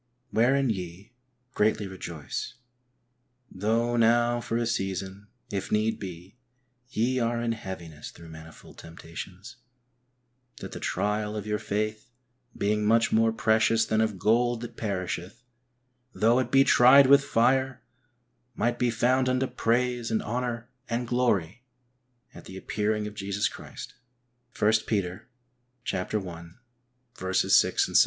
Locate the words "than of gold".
13.85-14.61